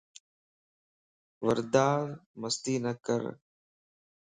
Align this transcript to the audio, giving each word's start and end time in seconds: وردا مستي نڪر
وردا 1.45 1.89
مستي 2.41 2.75
نڪر 2.85 3.21